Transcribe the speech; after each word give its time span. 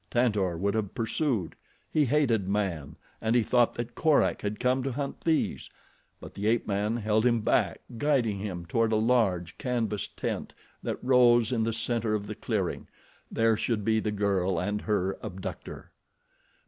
Tantor 0.09 0.57
would 0.57 0.73
have 0.73 0.95
pursued. 0.95 1.55
He 1.93 2.05
hated 2.05 2.47
man, 2.47 2.95
and 3.21 3.35
he 3.35 3.43
thought 3.43 3.73
that 3.73 3.93
Korak 3.93 4.41
had 4.41 4.59
come 4.59 4.81
to 4.81 4.91
hunt 4.91 5.21
these; 5.21 5.69
but 6.19 6.33
the 6.33 6.47
ape 6.47 6.65
man 6.65 6.97
held 6.97 7.23
him 7.23 7.41
back, 7.41 7.81
guiding 7.99 8.39
him 8.39 8.65
toward 8.65 8.91
a 8.91 8.95
large, 8.95 9.59
canvas 9.59 10.07
tent 10.07 10.55
that 10.81 10.97
rose 11.03 11.51
in 11.51 11.61
the 11.63 11.71
center 11.71 12.15
of 12.15 12.25
the 12.25 12.33
clearing—there 12.33 13.55
should 13.55 13.85
be 13.85 13.99
the 13.99 14.09
girl 14.11 14.59
and 14.59 14.81
her 14.81 15.19
abductor. 15.21 15.91